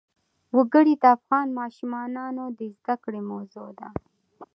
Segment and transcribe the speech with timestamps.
[0.55, 3.87] وګړي د افغان ماشومانو د زده کړې موضوع ده.